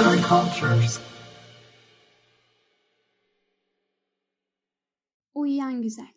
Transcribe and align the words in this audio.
and 0.00 0.22
cultures. 0.24 1.00
Uyuyan 5.34 5.82
Güzel 5.82 6.12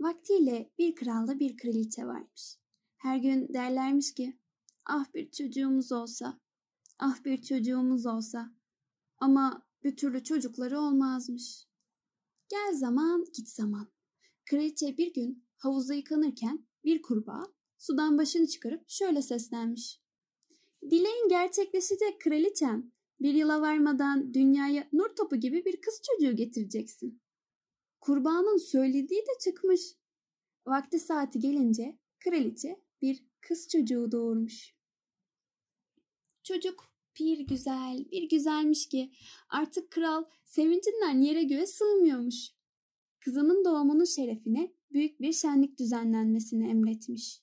Vaktiyle 0.00 0.70
bir 0.78 0.94
kralda 0.94 1.38
bir 1.38 1.56
kraliçe 1.56 2.06
varmış. 2.06 2.56
Her 2.96 3.16
gün 3.16 3.48
derlermiş 3.54 4.14
ki, 4.14 4.38
ah 4.86 5.14
bir 5.14 5.30
çocuğumuz 5.30 5.92
olsa, 5.92 6.40
ah 6.98 7.24
bir 7.24 7.42
çocuğumuz 7.42 8.06
olsa. 8.06 8.54
Ama 9.18 9.66
bir 9.84 9.96
türlü 9.96 10.24
çocukları 10.24 10.80
olmazmış. 10.80 11.66
Gel 12.48 12.74
zaman 12.74 13.24
git 13.34 13.48
zaman. 13.48 13.88
Kraliçe 14.50 14.96
bir 14.98 15.14
gün 15.14 15.44
havuzda 15.56 15.94
yıkanırken 15.94 16.66
bir 16.84 17.02
kurbağa 17.02 17.46
sudan 17.78 18.18
başını 18.18 18.46
çıkarıp 18.46 18.84
şöyle 18.88 19.22
seslenmiş. 19.22 19.99
Dileğin 20.82 21.28
gerçekleşecek 21.28 22.20
kraliçem. 22.20 22.92
Bir 23.20 23.34
yıla 23.34 23.60
varmadan 23.60 24.34
dünyaya 24.34 24.88
nur 24.92 25.16
topu 25.16 25.36
gibi 25.36 25.64
bir 25.64 25.80
kız 25.80 26.02
çocuğu 26.06 26.36
getireceksin. 26.36 27.22
Kurbağanın 28.00 28.56
söylediği 28.58 29.20
de 29.20 29.38
çıkmış. 29.44 29.80
Vakti 30.66 30.98
saati 30.98 31.38
gelince 31.38 31.98
kraliçe 32.24 32.80
bir 33.02 33.24
kız 33.40 33.68
çocuğu 33.68 34.12
doğurmuş. 34.12 34.74
Çocuk 36.42 36.90
bir 37.20 37.38
güzel, 37.38 38.04
bir 38.10 38.28
güzelmiş 38.28 38.88
ki 38.88 39.12
artık 39.48 39.90
kral 39.90 40.24
sevincinden 40.44 41.20
yere 41.20 41.42
göğe 41.42 41.66
sığmıyormuş. 41.66 42.50
Kızının 43.20 43.64
doğumunun 43.64 44.04
şerefine 44.04 44.74
büyük 44.92 45.20
bir 45.20 45.32
şenlik 45.32 45.78
düzenlenmesini 45.78 46.70
emretmiş. 46.70 47.42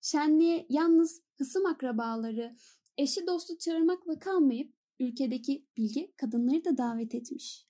Şenliğe 0.00 0.66
yalnız 0.68 1.22
hısım 1.38 1.66
akrabaları, 1.66 2.56
eşi 2.96 3.26
dostu 3.26 3.58
çağırmakla 3.58 4.18
kalmayıp 4.18 4.74
ülkedeki 5.00 5.66
bilgi 5.76 6.12
kadınları 6.16 6.64
da 6.64 6.78
davet 6.78 7.14
etmiş. 7.14 7.66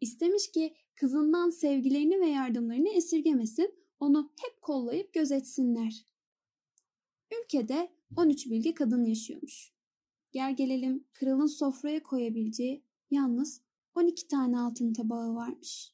İstemiş 0.00 0.50
ki 0.50 0.74
kızından 0.94 1.50
sevgilerini 1.50 2.20
ve 2.20 2.26
yardımlarını 2.26 2.88
esirgemesin, 2.88 3.74
onu 4.00 4.32
hep 4.40 4.62
kollayıp 4.62 5.12
gözetsinler. 5.12 6.04
Ülkede 7.42 7.92
13 8.16 8.50
bilgi 8.50 8.74
kadın 8.74 9.04
yaşıyormuş. 9.04 9.72
Gel 10.32 10.56
gelelim 10.56 11.04
kralın 11.14 11.46
sofraya 11.46 12.02
koyabileceği 12.02 12.84
yalnız 13.10 13.62
12 13.94 14.28
tane 14.28 14.58
altın 14.58 14.92
tabağı 14.92 15.34
varmış. 15.34 15.92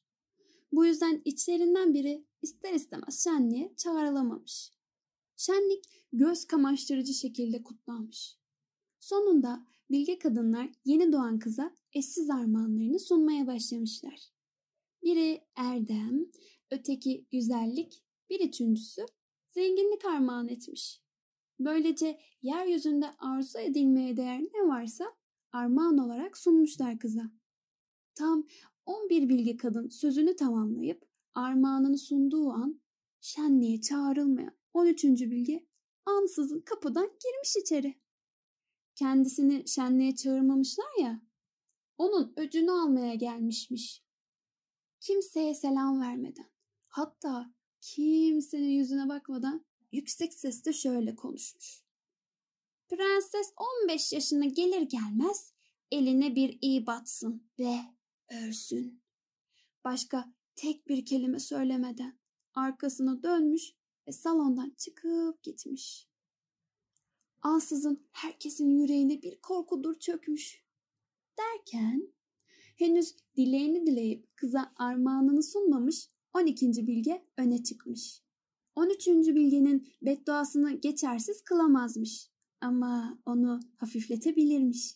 Bu 0.71 0.85
yüzden 0.85 1.21
içlerinden 1.25 1.93
biri 1.93 2.25
ister 2.41 2.73
istemez 2.73 3.23
şenliğe 3.23 3.73
çağrılamamış. 3.77 4.74
Şenlik 5.37 5.83
göz 6.13 6.45
kamaştırıcı 6.45 7.13
şekilde 7.13 7.63
kutlanmış. 7.63 8.37
Sonunda 8.99 9.67
bilge 9.91 10.19
kadınlar 10.19 10.69
yeni 10.85 11.11
doğan 11.11 11.39
kıza 11.39 11.75
eşsiz 11.93 12.29
armağanlarını 12.29 12.99
sunmaya 12.99 13.47
başlamışlar. 13.47 14.19
Biri 15.03 15.41
erdem, 15.55 16.25
öteki 16.71 17.27
güzellik, 17.31 18.03
bir 18.29 18.47
üçüncüsü 18.47 19.05
zenginlik 19.47 20.05
armağan 20.05 20.47
etmiş. 20.47 21.01
Böylece 21.59 22.19
yeryüzünde 22.41 23.05
arzu 23.19 23.59
edilmeye 23.59 24.17
değer 24.17 24.41
ne 24.41 24.67
varsa 24.67 25.05
armağan 25.51 25.97
olarak 25.97 26.37
sunmuşlar 26.37 26.99
kıza. 26.99 27.31
Tam 28.15 28.47
11 28.85 29.29
bilge 29.29 29.57
kadın 29.57 29.89
sözünü 29.89 30.35
tamamlayıp 30.35 31.05
armağanını 31.33 31.97
sunduğu 31.97 32.49
an 32.49 32.81
şenliğe 33.21 33.81
çağrılmayan 33.81 34.53
13. 34.75 35.03
bilge 35.03 35.65
ansızın 36.05 36.59
kapıdan 36.59 37.05
girmiş 37.05 37.55
içeri. 37.61 37.99
Kendisini 38.95 39.67
şenliğe 39.67 40.15
çağırmamışlar 40.15 41.01
ya, 41.01 41.21
onun 41.97 42.33
öcünü 42.37 42.71
almaya 42.71 43.15
gelmişmiş. 43.15 44.03
Kimseye 44.99 45.55
selam 45.55 46.01
vermeden, 46.01 46.49
hatta 46.87 47.53
kimsenin 47.81 48.69
yüzüne 48.69 49.09
bakmadan 49.09 49.65
yüksek 49.91 50.33
sesle 50.33 50.73
şöyle 50.73 51.15
konuşmuş. 51.15 51.83
Prenses 52.89 53.53
15 53.83 54.13
yaşına 54.13 54.45
gelir 54.45 54.81
gelmez 54.81 55.53
eline 55.91 56.35
bir 56.35 56.57
iyi 56.61 56.85
batsın 56.85 57.49
ve 57.59 57.77
örsün. 58.31 59.01
Başka 59.83 60.33
tek 60.55 60.87
bir 60.87 61.05
kelime 61.05 61.39
söylemeden 61.39 62.19
arkasına 62.53 63.23
dönmüş 63.23 63.75
ve 64.07 64.11
salondan 64.11 64.73
çıkıp 64.77 65.43
gitmiş. 65.43 66.07
Ansızın 67.41 68.07
herkesin 68.11 68.69
yüreğine 68.69 69.21
bir 69.21 69.41
korkudur 69.41 69.99
çökmüş. 69.99 70.65
Derken 71.37 72.13
henüz 72.75 73.15
dileğini 73.37 73.85
dileyip 73.85 74.37
kıza 74.37 74.73
armağanını 74.75 75.43
sunmamış 75.43 76.09
12. 76.33 76.87
bilge 76.87 77.25
öne 77.37 77.63
çıkmış. 77.63 78.21
13. 78.75 79.07
bilgenin 79.07 79.93
bedduasını 80.01 80.73
geçersiz 80.73 81.43
kılamazmış 81.43 82.29
ama 82.61 83.19
onu 83.25 83.59
hafifletebilirmiş. 83.77 84.95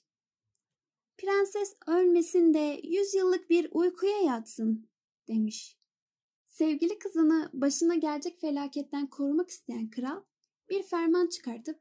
Prenses 1.18 1.76
ölmesin 1.88 2.54
de 2.54 2.82
yüz 2.84 3.14
yıllık 3.14 3.50
bir 3.50 3.68
uykuya 3.72 4.22
yatsın 4.22 4.90
demiş. 5.28 5.79
Sevgili 6.60 7.00
kızını 7.00 7.50
başına 7.54 7.96
gelecek 7.96 8.40
felaketten 8.40 9.08
korumak 9.08 9.50
isteyen 9.50 9.90
kral 9.90 10.24
bir 10.70 10.84
ferman 10.84 11.28
çıkartıp 11.28 11.80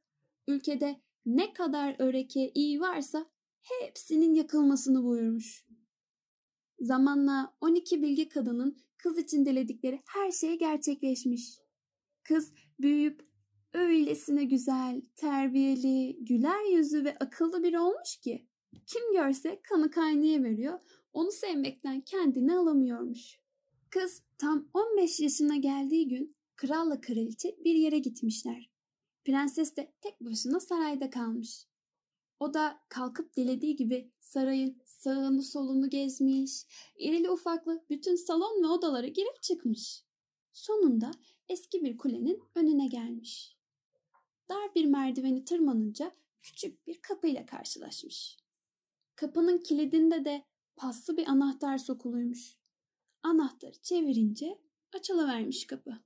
ülkede 0.49 1.01
ne 1.27 1.53
kadar 1.53 1.97
öreke 1.99 2.51
iyi 2.55 2.81
varsa 2.81 3.27
hepsinin 3.61 4.35
yakılmasını 4.35 5.05
buyurmuş. 5.05 5.67
Zamanla 6.81 7.57
12 7.61 8.03
bilgi 8.03 8.29
kadının 8.29 8.79
kız 8.99 9.19
için 9.19 9.47
diledikleri 9.47 10.03
her 10.07 10.31
şey 10.31 10.59
gerçekleşmiş. 10.59 11.59
Kız 12.25 12.53
büyüyüp 12.81 13.23
öylesine 13.73 14.45
güzel, 14.45 15.03
terbiyeli, 15.17 16.25
güler 16.25 16.77
yüzü 16.77 17.05
ve 17.05 17.17
akıllı 17.21 17.63
biri 17.63 17.79
olmuş 17.79 18.17
ki 18.17 18.47
kim 18.87 19.13
görse 19.13 19.61
kanı 19.63 19.91
kaynaya 19.91 20.43
veriyor, 20.43 20.79
onu 21.13 21.33
sevmekten 21.33 22.01
kendini 22.01 22.57
alamıyormuş. 22.57 23.48
Kız 23.91 24.23
tam 24.39 24.69
15 24.75 25.21
yaşına 25.21 25.57
geldiği 25.57 26.09
gün 26.09 26.37
kralla 26.57 27.01
kraliçe 27.01 27.57
bir 27.65 27.75
yere 27.75 27.99
gitmişler. 27.99 28.71
Prenses 29.25 29.77
de 29.77 29.93
tek 30.01 30.21
başına 30.21 30.61
sarayda 30.61 31.11
kalmış. 31.11 31.67
O 32.41 32.55
da 32.55 32.81
kalkıp 32.89 33.37
dilediği 33.37 33.77
gibi 33.77 34.13
sarayın 34.21 34.83
sağını 34.85 35.43
solunu 35.43 35.91
gezmiş, 35.91 36.67
irili 36.99 37.31
ufaklı 37.31 37.85
bütün 37.91 38.17
salon 38.17 38.63
ve 38.63 38.67
odalara 38.67 39.07
girip 39.07 39.43
çıkmış. 39.43 40.05
Sonunda 40.53 41.11
eski 41.49 41.83
bir 41.83 41.97
kulenin 41.97 42.43
önüne 42.55 42.87
gelmiş. 42.87 43.57
Dar 44.49 44.75
bir 44.75 44.85
merdiveni 44.85 45.45
tırmanınca 45.45 46.13
küçük 46.43 46.87
bir 46.87 47.03
kapıyla 47.03 47.47
karşılaşmış. 47.47 48.37
Kapının 49.15 49.59
kilidinde 49.59 50.25
de 50.25 50.45
paslı 50.77 51.17
bir 51.17 51.27
anahtar 51.27 51.79
sokuluymuş. 51.79 52.59
Anahtarı 53.29 53.83
çevirince 53.83 54.59
açılıvermiş 54.93 55.67
kapı. 55.67 55.99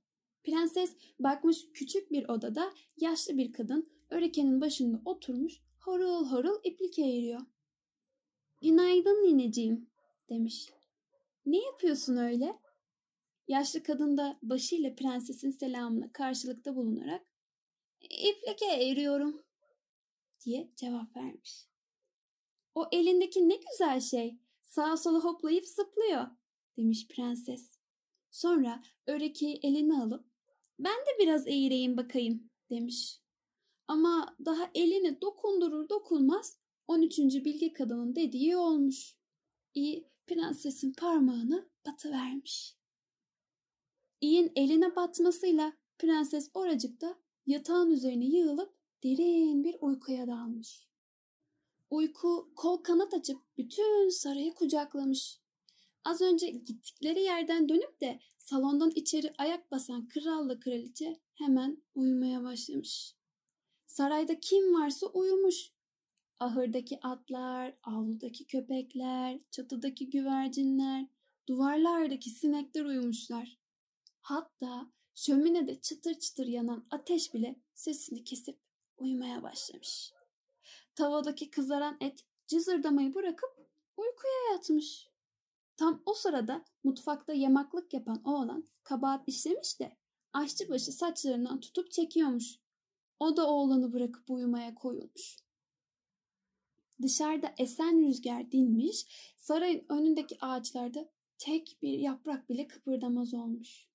Prenses 0.43 0.95
bakmış 1.19 1.71
küçük 1.73 2.11
bir 2.11 2.29
odada 2.29 2.73
yaşlı 2.97 3.37
bir 3.37 3.53
kadın 3.53 3.87
örekenin 4.09 4.61
başında 4.61 5.01
oturmuş 5.05 5.61
horul 5.79 6.25
horul 6.25 6.59
iplik 6.63 6.99
eğiriyor. 6.99 7.41
Günaydın 8.61 9.23
nineciğim 9.27 9.89
demiş. 10.29 10.69
Ne 11.45 11.65
yapıyorsun 11.65 12.17
öyle? 12.17 12.59
Yaşlı 13.47 13.83
kadın 13.83 14.17
da 14.17 14.39
başıyla 14.41 14.95
prensesin 14.95 15.51
selamına 15.51 16.11
karşılıkta 16.11 16.75
bulunarak 16.75 17.25
iplike 18.01 18.75
eğiriyorum 18.77 19.43
diye 20.45 20.69
cevap 20.75 21.15
vermiş. 21.17 21.67
O 22.75 22.87
elindeki 22.91 23.49
ne 23.49 23.55
güzel 23.55 23.99
şey. 23.99 24.39
Sağa 24.61 24.97
sola 24.97 25.19
hoplayıp 25.19 25.67
zıplıyor 25.67 26.27
demiş 26.77 27.07
prenses. 27.07 27.77
Sonra 28.31 28.83
örekeyi 29.07 29.59
eline 29.63 30.01
alıp 30.01 30.25
ben 30.79 30.99
de 30.99 31.19
biraz 31.19 31.47
eğireyim 31.47 31.97
bakayım 31.97 32.49
demiş. 32.69 33.19
Ama 33.87 34.35
daha 34.45 34.71
elini 34.75 35.21
dokundurur 35.21 35.89
dokunmaz 35.89 36.57
13. 36.87 37.19
bilge 37.19 37.73
kadının 37.73 38.15
dediği 38.15 38.57
olmuş. 38.57 39.15
İyi 39.73 40.09
prensesin 40.27 40.93
parmağını 40.93 41.69
batıvermiş. 41.85 42.77
İyin 44.21 44.51
eline 44.55 44.95
batmasıyla 44.95 45.73
prenses 45.97 46.51
oracıkta 46.53 47.19
yatağın 47.45 47.91
üzerine 47.91 48.25
yığılıp 48.25 48.73
derin 49.03 49.63
bir 49.63 49.75
uykuya 49.81 50.27
dalmış. 50.27 50.87
Uyku 51.89 52.51
kol 52.55 52.77
kanat 52.77 53.13
açıp 53.13 53.37
bütün 53.57 54.09
sarayı 54.09 54.53
kucaklamış. 54.53 55.42
Az 56.05 56.21
önce 56.21 56.49
gittikleri 56.49 57.21
yerden 57.21 57.69
dönüp 57.69 58.01
de 58.01 58.19
salondan 58.37 58.91
içeri 58.95 59.33
ayak 59.37 59.71
basan 59.71 60.07
kralla 60.07 60.59
kraliçe 60.59 61.19
hemen 61.33 61.83
uyumaya 61.95 62.43
başlamış. 62.43 63.15
Sarayda 63.87 64.39
kim 64.39 64.73
varsa 64.73 65.07
uyumuş. 65.07 65.71
Ahırdaki 66.39 66.99
atlar, 67.01 67.75
avludaki 67.83 68.47
köpekler, 68.47 69.39
çatıdaki 69.51 70.09
güvercinler, 70.09 71.07
duvarlardaki 71.47 72.29
sinekler 72.29 72.85
uyumuşlar. 72.85 73.57
Hatta 74.21 74.91
şöminede 75.15 75.81
çıtır 75.81 76.19
çıtır 76.19 76.45
yanan 76.45 76.87
ateş 76.89 77.33
bile 77.33 77.55
sesini 77.73 78.23
kesip 78.23 78.59
uyumaya 78.97 79.43
başlamış. 79.43 80.11
Tavadaki 80.95 81.49
kızaran 81.49 81.97
et 82.01 82.25
cızırdamayı 82.47 83.13
bırakıp 83.13 83.49
uykuya 83.97 84.51
yatmış. 84.51 85.12
Tam 85.77 86.03
o 86.05 86.13
sırada 86.13 86.65
mutfakta 86.83 87.33
yamaklık 87.33 87.93
yapan 87.93 88.23
oğlan 88.25 88.65
kabahat 88.83 89.27
işlemiş 89.27 89.79
de 89.79 89.97
aşçıbaşı 90.33 90.91
saçlarından 90.91 91.59
tutup 91.59 91.91
çekiyormuş. 91.91 92.59
O 93.19 93.37
da 93.37 93.49
oğlanı 93.49 93.93
bırakıp 93.93 94.29
uyumaya 94.29 94.75
koyulmuş. 94.75 95.37
Dışarıda 97.01 97.53
esen 97.57 98.01
rüzgar 98.07 98.51
dinmiş, 98.51 99.05
sarayın 99.37 99.85
önündeki 99.89 100.37
ağaçlarda 100.45 101.09
tek 101.37 101.77
bir 101.81 101.99
yaprak 101.99 102.49
bile 102.49 102.67
kıpırdamaz 102.67 103.33
olmuş. 103.33 103.87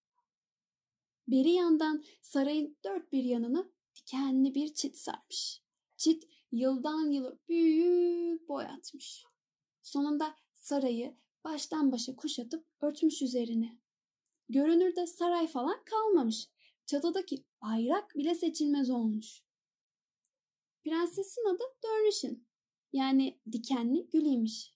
Beri 1.29 1.51
yandan 1.51 2.05
sarayın 2.21 2.77
dört 2.85 3.13
bir 3.13 3.25
yanını 3.25 3.73
dikenli 3.97 4.55
bir 4.55 4.75
çit 4.75 4.97
sarmış. 4.97 5.63
Çit 5.97 6.29
yıldan 6.53 7.11
yıla 7.11 7.39
büyük 7.49 8.49
boy 8.49 8.65
atmış. 8.65 9.25
Sonunda 9.83 10.35
sarayı 10.55 11.17
baştan 11.53 11.93
başa 11.93 12.17
kuşatıp 12.17 12.67
örtmüş 12.81 13.23
üzerine. 13.23 13.79
Görünürde 14.49 15.07
saray 15.07 15.47
falan 15.47 15.85
kalmamış. 15.85 16.49
Çatıdaki 16.87 17.45
bayrak 17.63 18.17
bile 18.17 18.35
seçilmez 18.35 18.91
olmuş. 18.91 19.43
Prensesin 20.85 21.55
adı 21.55 21.63
Dörnüş'ün. 21.85 22.47
Yani 22.93 23.39
dikenli 23.53 24.11
gülüymiş. 24.11 24.75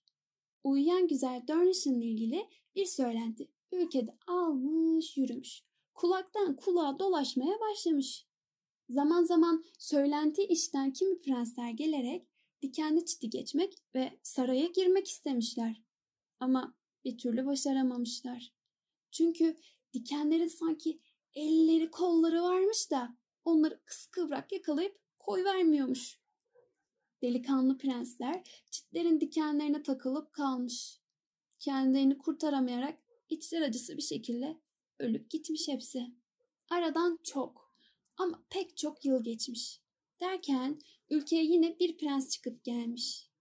Uyuyan 0.65 1.09
güzel 1.09 1.43
Dörnüş'ünle 1.49 2.05
ilgili 2.05 2.49
bir 2.75 2.87
söylenti 2.87 3.49
ülkede 3.73 4.17
almış 4.27 5.17
yürümüş. 5.17 5.63
Kulaktan 5.95 6.57
kulağa 6.57 6.99
dolaşmaya 6.99 7.61
başlamış. 7.61 8.27
Zaman 8.89 9.25
zaman 9.25 9.65
söylenti 9.79 10.43
işten 10.43 10.93
kimi 10.93 11.21
prensler 11.21 11.71
gelerek 11.71 12.29
dikenli 12.63 13.05
çiti 13.05 13.31
geçmek 13.31 13.75
ve 13.95 14.19
saraya 14.23 14.67
girmek 14.67 15.09
istemişler. 15.09 15.83
Ama 16.43 16.75
bir 17.05 17.19
türlü 17.19 17.47
başaramamışlar. 17.47 18.53
Çünkü 19.11 19.57
dikenlerin 19.93 20.49
sanki 20.49 20.99
elleri 21.35 21.91
kolları 21.91 22.43
varmış 22.43 22.91
da 22.91 23.17
onları 23.45 23.81
kıskıvrak 23.85 24.53
yakalayıp 24.53 25.01
koy 25.19 25.45
vermiyormuş. 25.45 26.21
Delikanlı 27.23 27.79
prensler 27.79 28.43
çitlerin 28.71 29.21
dikenlerine 29.21 29.83
takılıp 29.83 30.33
kalmış. 30.33 31.01
Kendilerini 31.59 32.19
kurtaramayarak 32.19 32.99
içler 33.29 33.63
acısı 33.63 33.97
bir 33.97 34.03
şekilde 34.03 34.61
ölüp 34.99 35.31
gitmiş 35.31 35.69
hepsi. 35.69 36.07
Aradan 36.69 37.19
çok 37.25 37.77
ama 38.17 38.45
pek 38.51 38.77
çok 38.77 39.05
yıl 39.05 39.25
geçmiş. 39.25 39.81
Derken 40.21 40.81
ülkeye 41.11 41.45
yine 41.45 41.79
bir 41.79 41.97
prens 41.97 42.31
çıkıp 42.31 42.65
gelmiş. 42.65 43.32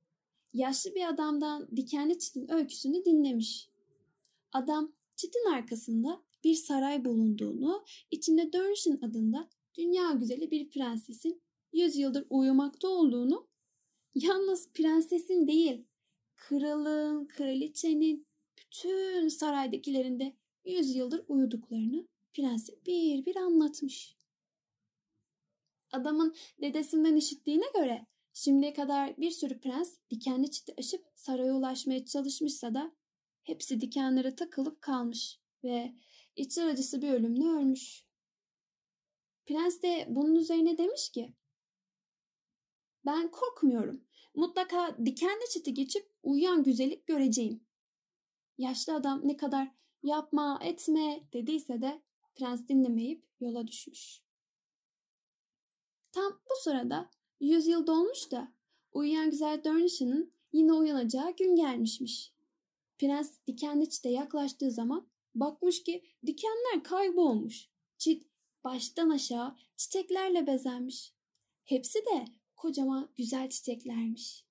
Yaşlı 0.54 0.96
bir 0.96 1.10
adamdan 1.10 1.68
dikenli 1.76 2.20
çitin 2.20 2.52
öyküsünü 2.52 3.06
dinlemiş. 3.06 3.70
Adam 4.54 4.94
çitin 5.16 5.52
arkasında 5.54 6.22
bir 6.44 6.56
saray 6.56 7.06
bulunduğunu, 7.06 7.86
içinde 8.12 8.54
Dörnşin 8.54 8.98
adında 8.98 9.50
dünya 9.78 10.12
güzeli 10.12 10.52
bir 10.52 10.70
prensesin 10.70 11.42
yüz 11.74 11.96
yıldır 11.96 12.26
uyumakta 12.30 12.88
olduğunu, 12.88 13.48
yalnız 14.16 14.72
prensesin 14.74 15.48
değil, 15.48 15.86
kralın, 16.36 17.28
kraliçenin, 17.28 18.28
bütün 18.58 19.28
saraydakilerinde 19.28 20.36
yüz 20.66 20.96
yıldır 20.96 21.26
uyuduklarını 21.28 22.08
prense 22.34 22.74
bir 22.86 23.26
bir 23.26 23.36
anlatmış. 23.36 24.16
Adamın 25.92 26.36
dedesinden 26.62 27.16
işittiğine 27.16 27.66
göre 27.74 28.08
şimdiye 28.34 28.74
kadar 28.74 29.18
bir 29.18 29.32
sürü 29.32 29.60
prens 29.60 29.98
dikenli 30.10 30.52
çiti 30.52 30.74
aşıp 30.78 31.06
saraya 31.16 31.54
ulaşmaya 31.54 32.06
çalışmışsa 32.06 32.74
da 32.74 32.96
hepsi 33.44 33.82
dikenlere 33.82 34.36
takılıp 34.36 34.82
kalmış 34.82 35.40
ve 35.64 35.96
içler 36.36 36.68
acısı 36.68 37.02
bir 37.02 37.10
ölümle 37.10 37.46
ölmüş. 37.46 38.06
Prens 39.46 39.82
de 39.82 40.06
bunun 40.10 40.36
üzerine 40.36 40.78
demiş 40.78 41.10
ki 41.10 41.34
ben 43.06 43.32
korkmuyorum. 43.32 44.04
Mutlaka 44.36 44.98
dikenli 45.06 45.50
çiti 45.54 45.74
geçip 45.74 46.12
uyuyan 46.24 46.64
güzellik 46.64 47.08
göreceğim. 47.08 47.68
Yaşlı 48.58 48.96
adam 48.96 49.22
ne 49.24 49.38
kadar 49.38 49.72
yapma 50.04 50.60
etme 50.64 51.28
dediyse 51.34 51.82
de 51.82 52.02
prens 52.36 52.68
dinlemeyip 52.68 53.26
yola 53.40 53.68
düşmüş. 53.68 54.24
Tam 56.12 56.42
bu 56.50 56.54
sırada 56.64 57.10
yüz 57.42 57.68
yıl 57.68 57.88
dolmuş 57.88 58.32
da 58.32 58.54
uyuyan 58.92 59.30
güzel 59.30 59.64
Dörnüş'ün 59.64 60.34
yine 60.54 60.74
uyanacağı 60.74 61.36
gün 61.36 61.56
gelmişmiş. 61.56 62.34
Prens 62.98 63.38
dikenli 63.48 63.90
çite 63.90 64.10
yaklaştığı 64.10 64.72
zaman 64.72 65.08
bakmış 65.36 65.84
ki 65.84 66.04
dikenler 66.26 66.84
kaybolmuş. 66.84 67.70
Çit 67.98 68.28
baştan 68.64 69.10
aşağı 69.10 69.56
çiçeklerle 69.76 70.48
bezenmiş. 70.48 71.14
Hepsi 71.64 72.00
de 72.00 72.26
kocaman 72.56 73.10
güzel 73.16 73.50
çiçeklermiş. 73.50 74.46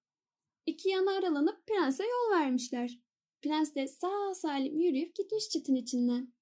İki 0.66 0.88
yana 0.88 1.10
aralanıp 1.10 1.66
prense 1.66 2.04
yol 2.04 2.38
vermişler. 2.38 2.98
Prens 3.42 3.74
de 3.74 3.88
sağ 3.88 4.34
salim 4.34 4.78
yürüyüp 4.78 5.14
gitmiş 5.14 5.48
çitin 5.48 5.74
içinden. 5.74 6.32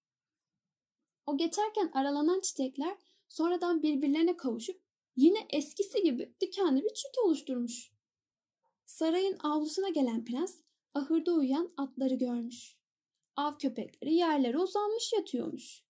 O 1.26 1.36
geçerken 1.36 1.90
aralanan 1.92 2.40
çiçekler 2.40 2.96
sonradan 3.28 3.82
birbirlerine 3.82 4.36
kavuşup 4.36 4.87
yine 5.18 5.46
eskisi 5.50 6.02
gibi 6.02 6.34
dikenli 6.40 6.84
bir 6.84 6.94
çit 6.94 7.18
oluşturmuş. 7.24 7.92
Sarayın 8.86 9.36
avlusuna 9.42 9.88
gelen 9.88 10.24
prens 10.24 10.60
ahırda 10.94 11.32
uyuyan 11.32 11.70
atları 11.76 12.14
görmüş. 12.14 12.76
Av 13.36 13.58
köpekleri 13.58 14.14
yerlere 14.14 14.58
uzanmış 14.58 15.12
yatıyormuş. 15.12 15.84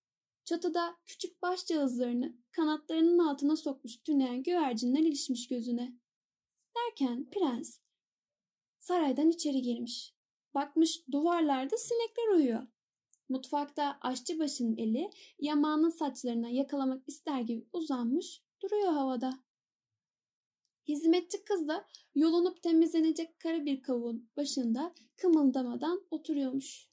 Çatıda 0.44 0.96
küçük 1.06 1.42
başcağızlarını 1.42 2.36
kanatlarının 2.52 3.19
altına 3.19 3.56
sokmuş 3.56 3.96
tüneyen 3.96 4.42
güvercinler 4.42 5.00
ilişmiş 5.00 5.48
gözüne. 5.48 5.93
Derken 6.76 7.31
prens 7.31 7.79
saraydan 8.79 9.29
içeri 9.31 9.62
girmiş. 9.62 10.14
Bakmış 10.55 11.03
duvarlarda 11.12 11.76
sinekler 11.76 12.36
uyuyor. 12.36 12.67
Mutfakta 13.29 13.98
aşçı 14.00 14.38
başının 14.38 14.76
eli 14.76 15.10
yamağının 15.38 15.91
saçlarına 15.91 16.48
yakalamak 16.48 17.08
ister 17.08 17.41
gibi 17.41 17.67
uzanmış 17.72 18.43
duruyor 18.62 18.93
havada. 18.93 19.38
Hizmetçi 20.88 21.44
kız 21.44 21.69
da 21.69 21.86
yolunup 22.15 22.62
temizlenecek 22.62 23.38
kara 23.41 23.65
bir 23.65 23.82
kavuğun 23.82 24.29
başında 24.36 24.94
kımıldamadan 25.17 26.03
oturuyormuş. 26.10 26.88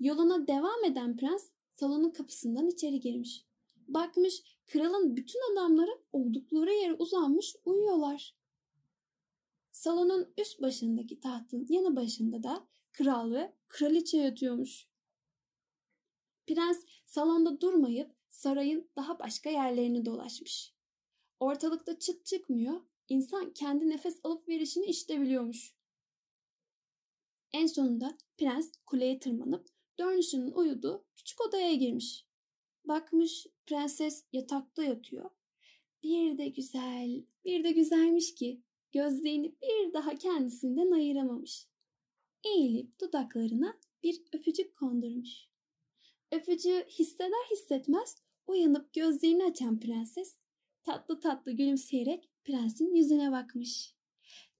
Yoluna 0.00 0.46
devam 0.46 0.84
eden 0.84 1.16
prens 1.16 1.48
salonun 1.70 2.10
kapısından 2.10 2.66
içeri 2.66 3.00
girmiş. 3.00 3.44
Bakmış 3.88 4.42
kralın 4.66 5.16
bütün 5.16 5.52
adamları 5.52 5.98
oldukları 6.12 6.72
yere 6.72 6.94
uzanmış 6.94 7.56
uyuyorlar. 7.64 8.34
Salonun 9.72 10.32
üst 10.38 10.62
başındaki 10.62 11.20
tahtın 11.20 11.66
yanı 11.68 11.96
başında 11.96 12.42
da 12.42 12.66
kral 12.92 13.32
ve 13.32 13.52
kraliçe 13.68 14.16
yatıyormuş. 14.16 14.88
Prens 16.46 16.84
salonda 17.04 17.60
durmayıp 17.60 18.17
sarayın 18.28 18.90
daha 18.96 19.18
başka 19.18 19.50
yerlerini 19.50 20.04
dolaşmış. 20.04 20.74
Ortalıkta 21.40 21.98
çıt 21.98 22.26
çıkmıyor, 22.26 22.80
insan 23.08 23.52
kendi 23.52 23.88
nefes 23.88 24.20
alıp 24.24 24.48
verişini 24.48 24.86
işte 24.86 25.20
biliyormuş. 25.20 25.74
En 27.52 27.66
sonunda 27.66 28.18
prens 28.38 28.72
kuleye 28.86 29.18
tırmanıp 29.18 29.68
Dörnüş'ün 29.98 30.50
uyuduğu 30.50 31.04
küçük 31.16 31.40
odaya 31.40 31.74
girmiş. 31.74 32.26
Bakmış 32.84 33.46
prenses 33.66 34.24
yatakta 34.32 34.82
yatıyor. 34.82 35.30
Bir 36.02 36.38
de 36.38 36.48
güzel, 36.48 37.24
bir 37.44 37.64
de 37.64 37.72
güzelmiş 37.72 38.34
ki 38.34 38.62
gözlerini 38.92 39.54
bir 39.62 39.92
daha 39.92 40.14
kendisinden 40.14 40.90
ayıramamış. 40.90 41.66
Eğilip 42.44 43.00
dudaklarına 43.00 43.78
bir 44.02 44.22
öpücük 44.32 44.76
kondurmuş. 44.76 45.47
Öpücüğü 46.32 46.86
hisseder 46.88 47.50
hissetmez 47.50 48.16
uyanıp 48.46 48.92
gözlerini 48.92 49.44
açan 49.44 49.80
prenses 49.80 50.38
tatlı 50.82 51.20
tatlı 51.20 51.52
gülümseyerek 51.52 52.30
prensin 52.44 52.94
yüzüne 52.94 53.32
bakmış. 53.32 53.94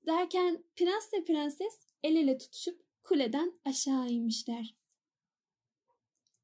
Derken 0.07 0.65
prens 0.77 1.13
ve 1.13 1.25
prenses 1.25 1.79
el 2.03 2.17
ele 2.17 2.39
tutuşup 2.39 2.85
kuleden 3.03 3.53
aşağı 3.65 4.09
inmişler. 4.09 4.75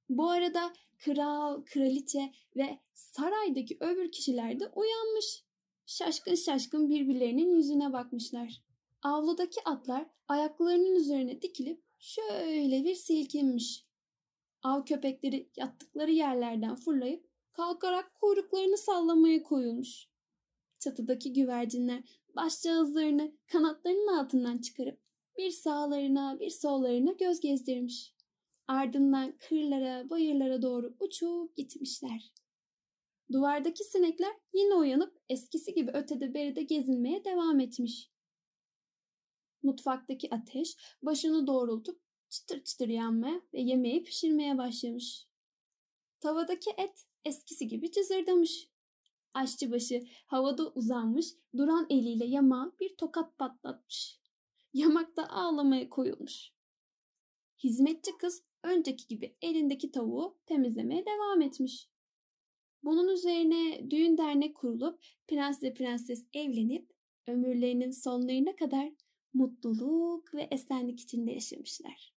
Bu 0.08 0.30
arada 0.30 0.72
kral, 0.98 1.64
kraliçe 1.64 2.32
ve 2.56 2.78
saraydaki 2.94 3.76
öbür 3.80 4.12
kişiler 4.12 4.60
de 4.60 4.68
uyanmış. 4.68 5.44
şaşkın 5.86 6.34
şaşkın 6.34 6.88
birbirlerinin 6.88 7.56
yüzüne 7.56 7.92
bakmışlar. 7.92 8.62
Avludaki 9.02 9.60
atlar 9.64 10.06
ayaklarının 10.28 10.94
üzerine 10.94 11.42
dikilip 11.42 11.82
şöyle 11.98 12.84
bir 12.84 12.94
silkinmiş. 12.94 13.83
Av 14.64 14.84
köpekleri 14.84 15.50
yattıkları 15.56 16.10
yerlerden 16.10 16.74
fırlayıp 16.74 17.28
kalkarak 17.52 18.14
kuyruklarını 18.14 18.78
sallamaya 18.78 19.42
koyulmuş. 19.42 20.08
Çatıdaki 20.78 21.32
güvercinler 21.32 22.02
başcağızlarını 22.36 23.32
kanatlarının 23.46 24.16
altından 24.18 24.58
çıkarıp 24.58 25.00
bir 25.38 25.50
sağlarına 25.50 26.40
bir 26.40 26.50
sollarına 26.50 27.12
göz 27.12 27.40
gezdirmiş. 27.40 28.14
Ardından 28.68 29.36
kırlara, 29.38 30.10
bayırlara 30.10 30.62
doğru 30.62 30.96
uçup 31.00 31.56
gitmişler. 31.56 32.32
Duvardaki 33.32 33.84
sinekler 33.84 34.32
yine 34.52 34.74
uyanıp 34.74 35.20
eskisi 35.28 35.74
gibi 35.74 35.90
ötede 35.90 36.34
beride 36.34 36.62
gezinmeye 36.62 37.24
devam 37.24 37.60
etmiş. 37.60 38.10
Mutfaktaki 39.62 40.34
ateş 40.34 40.76
başını 41.02 41.46
doğrultup 41.46 42.03
çıtır 42.34 42.64
çıtır 42.64 42.88
yanmaya 42.88 43.40
ve 43.54 43.60
yemeği 43.60 44.04
pişirmeye 44.04 44.58
başlamış. 44.58 45.26
Tavadaki 46.20 46.70
et 46.70 47.04
eskisi 47.24 47.68
gibi 47.68 47.90
cızırdamış. 47.90 48.68
Aşçıbaşı 49.34 50.06
havada 50.26 50.72
uzanmış, 50.72 51.26
duran 51.56 51.86
eliyle 51.90 52.24
yamağa 52.24 52.72
bir 52.80 52.96
tokat 52.96 53.38
patlatmış. 53.38 54.20
Yamak 54.72 55.16
da 55.16 55.30
ağlamaya 55.30 55.90
koyulmuş. 55.90 56.52
Hizmetçi 57.64 58.10
kız 58.18 58.42
önceki 58.62 59.06
gibi 59.06 59.36
elindeki 59.42 59.90
tavuğu 59.90 60.38
temizlemeye 60.46 61.06
devam 61.06 61.42
etmiş. 61.42 61.88
Bunun 62.82 63.08
üzerine 63.08 63.90
düğün 63.90 64.18
dernek 64.18 64.54
kurulup 64.54 65.00
prensle 65.26 65.74
prenses 65.74 66.26
evlenip 66.34 66.90
ömürlerinin 67.26 67.90
sonlarına 67.90 68.56
kadar 68.56 68.92
mutluluk 69.34 70.34
ve 70.34 70.48
esenlik 70.50 71.00
içinde 71.00 71.32
yaşamışlar. 71.32 72.13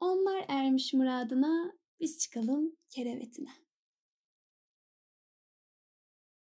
Onlar 0.00 0.44
ermiş 0.48 0.92
muradına, 0.94 1.72
biz 2.00 2.18
çıkalım 2.18 2.76
kerevetine. 2.88 3.50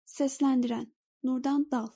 Seslendiren 0.05 0.93
Nurdan 1.23 1.71
Dal 1.71 1.87